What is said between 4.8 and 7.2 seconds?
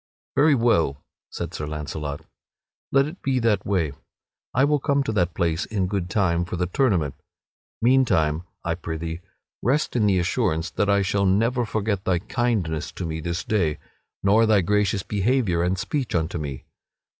to that place in good time for the tournament.